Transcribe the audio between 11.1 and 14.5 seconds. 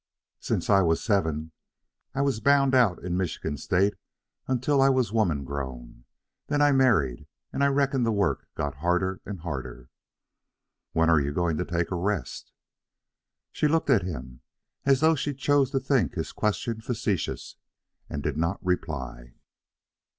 you going to take a rest?" She looked at him,